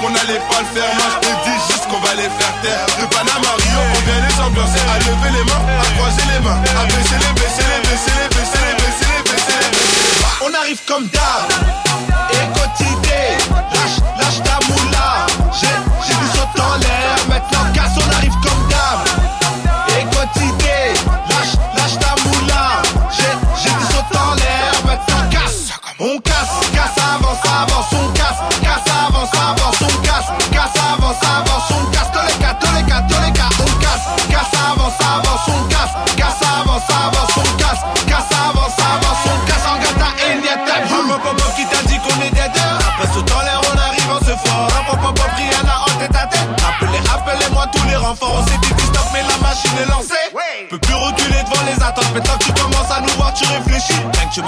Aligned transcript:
qu'on 0.00 0.12
allait 0.14 0.42
pas 0.50 0.60
le 0.60 0.70
faire 0.74 0.92
Moi 0.94 1.08
je 1.14 1.28
te 1.28 1.32
dis 1.44 1.58
juste 1.68 1.86
qu'on 1.88 2.00
va 2.00 2.14
les 2.14 2.28
faire 2.28 2.54
taire 2.62 2.86
De 3.00 3.06
Panama 3.14 3.52
Rio 3.56 3.80
on 3.80 4.00
vient 4.04 4.20
les 4.26 4.36
ambiancer 4.42 4.80
À 4.92 4.98
lever 4.98 5.38
les 5.38 5.44
mains, 5.44 5.64
à 5.80 5.86
croiser 5.96 6.22
les 6.32 6.40
mains 6.44 6.60
À 6.80 6.84
baisser 6.86 7.18
les, 7.18 7.32
baisser 7.40 7.64
les, 7.66 7.80
baisser 7.88 8.12
les, 8.16 8.28
baisser 8.28 8.60
les, 8.60 8.76
baisser 8.76 8.76
les, 8.76 8.76
baisser 8.76 8.76
les, 8.76 8.76
baisser 8.76 9.06
les, 9.06 9.22
baisser 9.24 9.32
les, 9.32 9.32
baisser 9.32 9.58
les. 9.62 10.46
On 10.46 10.54
arrive 10.54 10.80
comme 10.86 11.06
d'hab 11.08 11.85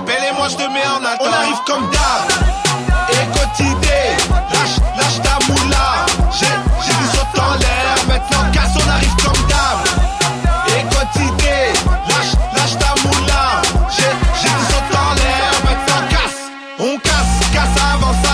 Appelle 0.00 0.24
et 0.30 0.34
moi 0.34 0.48
je 0.48 0.56
te 0.56 0.62
mets 0.62 0.86
en 0.86 1.04
attente. 1.04 1.28
On 1.28 1.30
arrive 1.30 1.60
comme 1.66 1.90
d'hab. 1.90 2.22
Et 3.10 3.26
lâche, 4.50 4.78
lâche 4.96 5.20
ta 5.22 5.36
moula. 5.46 6.06
J'ai 6.32 6.46
des 6.46 7.18
autres 7.20 7.38
en 7.38 7.54
l'air. 7.58 7.94
Maintenant, 8.08 8.50
casse, 8.50 8.76
on 8.82 8.88
arrive 8.88 9.14
comme 9.16 9.46
d'hab. 9.46 9.78
Et 10.68 10.82
lâche, 12.08 12.32
lâche 12.56 12.78
ta 12.78 12.94
moula. 13.06 13.60
J'ai 13.90 14.48
des 14.48 14.74
autres 14.74 14.98
en 14.98 15.14
l'air. 15.16 15.52
Maintenant, 15.64 16.08
casse, 16.08 16.40
on 16.78 16.98
casse, 16.98 17.50
casse, 17.52 17.84
avance. 17.92 18.29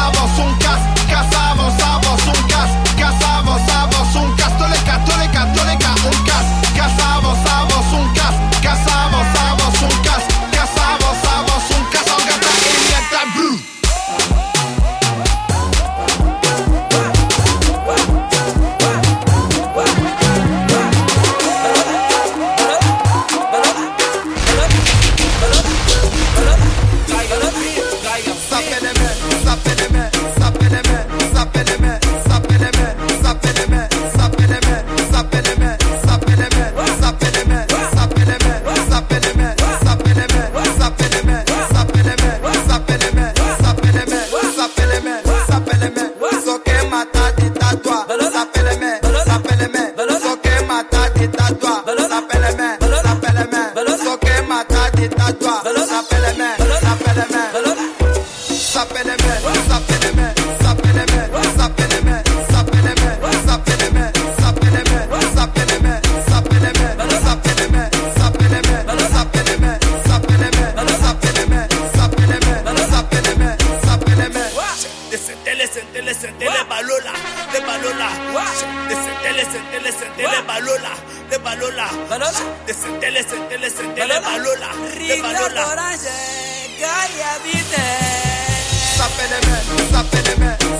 Malola. 82.08 82.40
Descendele, 82.66 83.22
descendele, 83.22 83.66
descendele. 83.66 84.20
Malola. 84.20 84.70
Ricardo 84.94 85.68
Orange, 85.72 86.10
Gaia 86.78 87.38
Vite. 87.42 87.86
Sapeleme, 88.96 89.56
sapeleme, 89.90 90.56
sapeleme. 90.60 90.75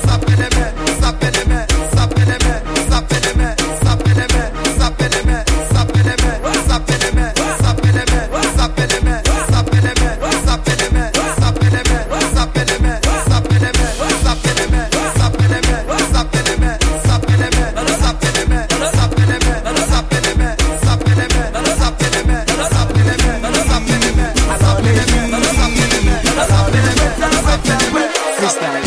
freestyle. 28.37 28.86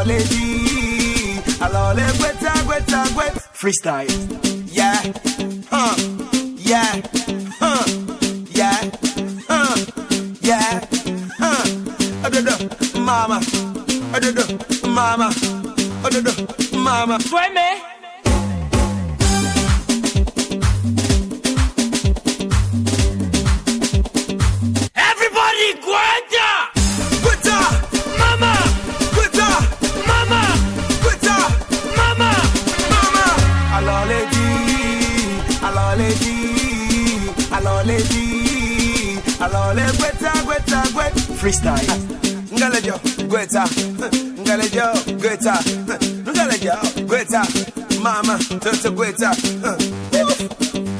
already. 0.00 1.40
I'll 1.60 1.76
already 1.76 2.18
wait, 2.20 2.40
wait, 2.66 2.86
wait. 3.16 3.32
Freestyle. 3.52 4.08
Yeah. 4.72 5.00
Huh. 5.70 5.94
Yeah. 6.56 7.02
Huh. 7.60 7.84
Yeah. 8.50 8.90
Huh. 9.48 9.76
Yeah. 10.40 10.80
Huh. 11.38 11.64
Mama. 12.24 12.60
Mama. 12.98 13.40
Mama. 14.84 14.88
Mama. 14.88 15.30
Mama. 16.02 16.28
Mama. 16.72 17.18
Mama. 17.18 17.18
Mama. 17.30 17.89
lady 38.00 39.18
alole 39.40 39.82
gweta 39.98 40.32
gweta 40.44 40.82
gwe 40.92 41.04
freestyle. 41.36 41.92
Ngalejo 42.52 43.00
gweta. 43.28 43.64
Ngalejo 44.40 44.86
gweta. 45.20 45.58
Ngalejo 46.28 46.72
gweta. 47.06 47.46
Mama 48.02 48.38
toto 48.60 48.90
gweta. 48.90 49.34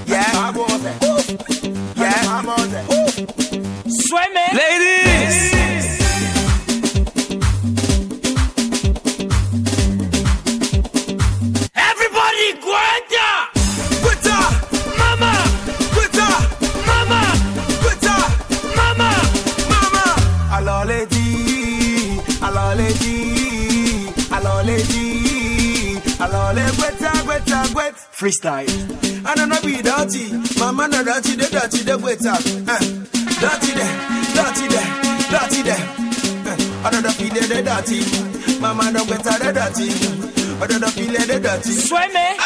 Yeah. 0.06 0.52
Yeah. 1.96 2.42
Lady 4.52 4.99
freestyle. 28.20 28.68
I 29.24 29.34
don't 29.34 29.48
know 29.48 29.60
be 29.62 29.80
dirty, 29.80 30.28
my 30.60 30.70
man 30.72 30.92
are 30.92 31.02
dirty, 31.02 31.36
they 31.36 31.48
dirty, 31.48 31.78
they 31.78 31.96
wait 31.96 32.26
up. 32.26 32.36
Uh, 32.36 32.76
dirty 33.40 33.72
there, 33.72 33.96
dirty 34.36 34.68
there, 34.68 34.90
dirty 35.32 35.62
there. 35.64 35.84
I 36.84 36.90
don't 36.92 37.02
know 37.02 37.10
feel 37.16 37.32
they 37.32 37.62
dirty, 37.62 38.04
my 38.60 38.74
man 38.74 38.96
are 38.96 39.04
wait 39.08 39.26
up, 39.26 39.40
they 39.40 39.52
dirty. 39.52 39.88
I 40.60 40.66
don't 40.66 40.82
know 40.82 40.88
feel 40.88 41.12
they 41.12 41.40
dirty. 41.40 41.72
Swear 41.72 42.08
me. 42.12 42.36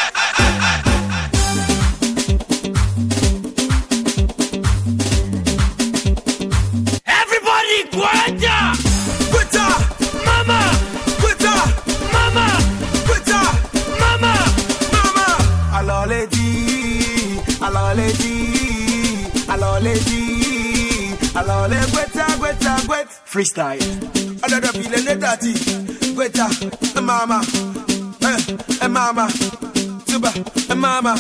alọleji 17.66 18.34
alọleji 19.52 20.20
alọle 21.38 21.76
gbẹta 21.92 22.26
gbẹta 22.38 22.72
gbẹt. 22.86 23.08
freestyle. 23.32 23.84
ọ̀dọ̀dọ̀ 24.44 24.72
fìlẹ̀ 24.78 25.02
lẹ́tà 25.06 25.30
tí 25.42 25.52
gbẹta 26.16 26.46
ẹ 26.98 27.00
máa 27.08 27.24
ma 27.30 27.38
ẹ 28.84 28.88
máa 28.96 29.10
ma 29.16 29.24
tuba 30.06 30.30
ẹ 30.72 30.74
mama, 30.82 31.00
ma 31.06 31.12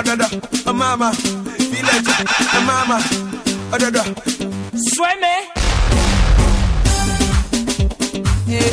ọ̀dọ̀dọ̀ 0.00 0.30
ẹ 0.70 0.72
mama, 0.80 0.96
ma 1.00 1.08
fìlẹ̀ 1.70 1.98
jẹ 2.06 2.16
ẹ 2.58 2.60
máa 2.68 2.84
ma 2.90 2.96
ọ̀dọ̀dọ̀. 3.74 4.06
suẹ́mi. 4.92 5.34
Yeah. 8.46 8.70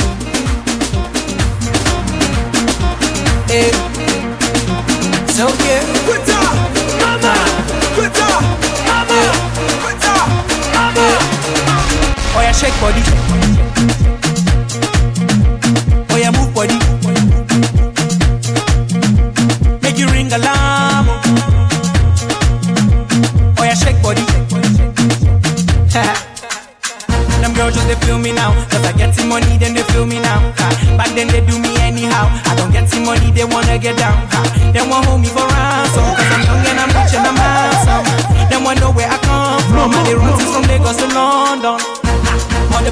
Yeah. 3.49 3.90
Shake 12.61 12.79
body. 12.79 13.01
Oh 16.11 16.17
yeah, 16.21 16.29
move 16.29 16.53
body. 16.53 16.77
Make 19.81 19.97
you 19.97 20.05
ring 20.13 20.29
alarm. 20.31 21.07
Oh 23.57 23.63
yeah, 23.65 23.73
shake 23.73 23.97
body. 24.03 24.21
Them 27.41 27.53
girls 27.55 27.73
just 27.73 27.87
they 27.87 27.95
feel 28.05 28.19
me 28.19 28.31
now 28.31 28.53
Cause 28.69 28.85
I 28.85 28.91
get 28.95 29.15
some 29.15 29.27
money 29.27 29.57
then 29.57 29.73
they 29.73 29.81
feel 29.81 30.05
me 30.05 30.19
now 30.19 30.53
ha. 30.57 30.69
Back 30.95 31.09
then 31.15 31.27
they 31.27 31.43
do 31.43 31.57
me 31.57 31.75
anyhow 31.81 32.29
I 32.45 32.53
don't 32.55 32.71
get 32.71 32.87
some 32.87 33.03
money 33.03 33.31
they 33.31 33.45
wanna 33.45 33.79
get 33.79 33.97
down. 33.97 34.29
They 34.71 34.87
want 34.87 35.07
hold 35.07 35.21
me 35.21 35.29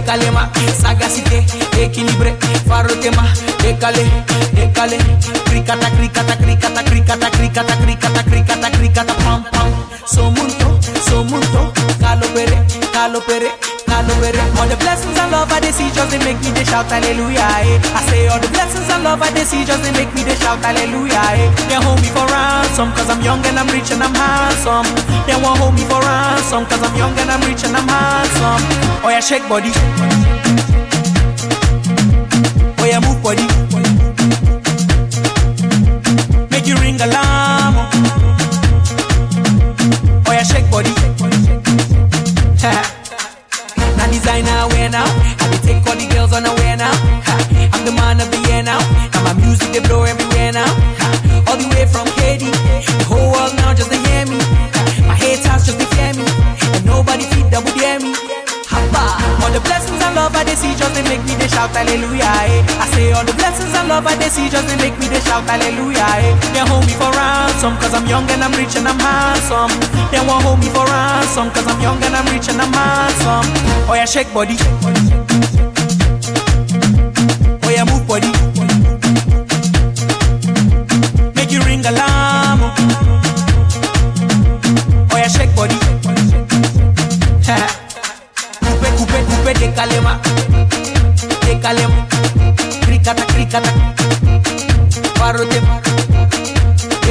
Ah, 0.00 0.16
décalé 0.16 0.30
ma. 0.30 0.50
Sagacité 0.80 1.44
équilibré 1.78 2.34
faro 2.66 2.88
tema 3.00 3.22
décalé 3.60 4.06
décalé. 4.54 4.98
Cricata 5.44 5.90
cricata 5.90 6.36
cricata 6.36 6.82
cricata 6.82 7.30
cricata 7.30 7.76
cricata 7.76 8.22
cricata 8.22 8.70
cricata 8.70 9.14
pam 9.14 9.44
pam. 9.52 9.68
Somunto 10.06 10.78
somunto 11.06 11.72
calo 12.00 12.26
pere 12.34 12.58
calo 12.92 13.20
pere 13.20 13.52
calo 13.86 14.14
all 14.60 14.68
the 14.68 14.76
blessings 14.76 15.18
and 15.18 15.32
love 15.32 15.52
I 15.52 15.70
see 15.70 15.90
just 15.92 16.10
they 16.10 16.18
make 16.24 16.40
me. 16.40 16.50
They 16.52 16.64
shout 16.64 16.88
hallelujah 16.88 17.44
eh. 17.64 17.80
I 17.92 18.00
say 18.08 18.28
all 18.28 18.40
the 18.40 18.48
blessings 18.48 18.88
and 18.88 19.04
love 19.04 19.20
I 19.20 19.28
see 19.44 19.64
just 19.64 19.82
they 19.82 19.92
make 19.92 20.12
me. 20.14 20.22
They 20.24 20.36
shout 20.36 20.60
hallelujah 20.64 21.20
eh. 21.36 21.48
They 21.68 21.76
hold 21.76 22.00
me 22.00 22.08
for 22.08 22.24
ransom 22.24 22.92
cause 22.92 23.10
I'm 23.10 23.20
young 23.20 23.44
and 23.44 23.58
I'm 23.58 23.68
rich 23.68 23.90
and 23.92 24.02
I'm 24.02 24.14
handsome. 24.14 24.88
They 25.26 25.36
won't 25.36 25.58
hold 25.60 25.74
me 25.74 25.84
for 25.84 26.00
ransom 26.00 26.64
cause 26.66 26.82
I'm 26.82 26.96
young 26.96 27.16
and 27.18 27.30
I'm 27.30 27.40
rich 27.44 27.64
and 27.64 27.76
I'm 27.76 27.88
handsome. 27.88 28.62
Oh 29.04 29.08
yeah 29.08 29.20
shake 29.20 29.48
body 29.48 29.72
Oh 32.78 32.86
yeah 32.86 33.00
move 33.00 33.22
body. 33.22 33.46
Make 36.50 36.66
you 36.66 36.76
ring 36.76 37.00
alarm 37.00 37.29
love 64.02 64.18
they 64.18 64.28
see 64.28 64.48
just 64.48 64.66
they 64.68 64.76
make 64.76 64.96
me 64.98 65.06
they 65.08 65.20
shout 65.20 65.44
hallelujah 65.44 66.04
eh. 66.24 66.34
They 66.52 66.64
hold 66.64 66.86
me 66.86 66.92
for 66.92 67.10
ransom 67.12 67.76
cause 67.76 67.94
I'm 67.94 68.06
young 68.06 68.28
and 68.30 68.42
I'm 68.42 68.52
rich 68.52 68.76
and 68.76 68.88
I'm 68.88 68.98
handsome. 68.98 69.72
They 70.10 70.20
won't 70.20 70.42
hold 70.44 70.60
me 70.60 70.68
for 70.68 70.84
ransom 70.84 71.50
cause 71.50 71.66
I'm 71.66 71.80
young 71.80 72.02
and 72.02 72.14
I'm 72.16 72.26
rich 72.32 72.48
and 72.48 72.60
I'm 72.60 72.72
handsome. 72.72 73.48
Oh 73.88 73.94
yeah 73.94 74.06
shake 74.06 74.32
body. 74.32 74.56
Oh 77.62 77.70
yeah 77.70 77.84
move 77.84 78.06
body 78.08 78.49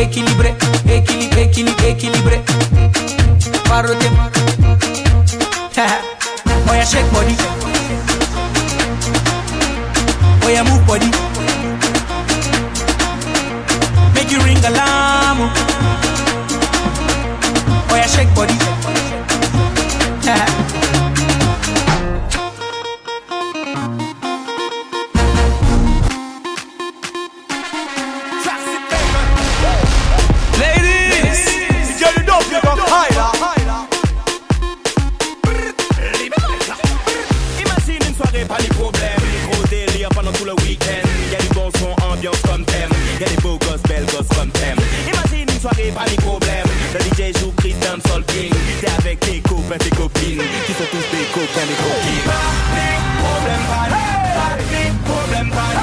Équilibré 0.01 0.55
Équilibré 0.87 1.43
Équilibré 1.43 1.89
Équilibré 1.89 2.41
Parote 3.65 3.97
Oh 6.67 6.73
yeah 6.73 6.83
shake 6.85 7.09
body. 7.11 7.35
Yeah 10.49 10.63
move 10.63 10.85
body. 10.85 11.09
Make 14.13 14.31
you 14.31 14.39
ring 14.41 14.57
alarm. 14.65 15.39
Yeah 17.91 18.07
shake 18.07 18.33
body 18.35 18.78
C'est 48.29 48.89
avec 48.97 49.19
tes 49.21 49.39
copains, 49.41 49.77
tes 49.77 49.89
copines 49.89 50.41
Qui 50.65 50.73
sont 50.73 50.83
tous 50.91 51.05
des 51.11 51.25
copains, 51.33 51.65
des 51.67 51.73
copines. 51.73 52.25
Pas 52.25 52.49
des 52.75 52.95
Problème 53.23 53.65
pas 53.69 53.87
des 54.57 54.91
problèmes, 55.03 55.49
pas 55.49 55.73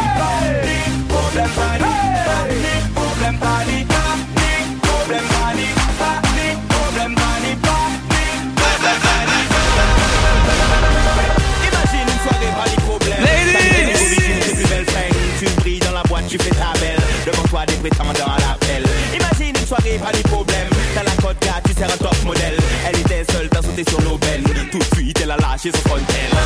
des 0.62 0.87
Problème 1.09 1.49
pas 1.49 1.75
des 1.76 1.87
problèmes, 2.95 3.38
pas 3.38 3.65
des 3.67 3.67
problèmes, 3.67 3.67
pas 3.67 3.67
des 3.67 3.85
problèmes, 4.87 5.29
pas 5.29 6.17
Imagine 11.67 12.07
une 12.07 12.21
soirée, 12.23 12.53
pas 12.57 12.69
des 12.71 12.81
problèmes 12.83 13.23
Ladies! 13.23 13.67
Tu 15.38 15.45
brilles 15.61 15.81
dans 15.81 15.93
la 15.93 16.03
boîte, 16.05 16.26
tu 16.29 16.38
fais 16.38 16.50
ta 16.50 16.73
belle. 16.81 17.00
Devant 17.26 17.43
toi, 17.49 17.67
des 17.67 17.75
prétendants. 17.75 18.36
Sauté 23.76 23.90
sur 23.90 24.00
nos 24.02 24.18
bennes. 24.18 24.45
Tout 24.71 24.78
de 24.78 24.95
suite, 24.95 25.21
elle 25.23 25.30
a 25.30 25.37
lâché 25.37 25.71
son. 25.71 26.46